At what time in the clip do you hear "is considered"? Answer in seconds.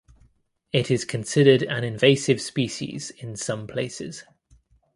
0.89-1.61